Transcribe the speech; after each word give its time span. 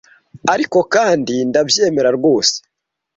Ariko 0.53 0.77
kandi 0.93 1.35
ndabyemera 1.49 2.09
rwose 2.17 2.55